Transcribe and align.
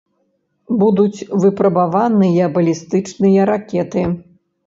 Будуць 0.83 1.25
выпрабаваныя 1.43 2.49
балістычныя 2.55 3.41
ракеты. 3.53 4.01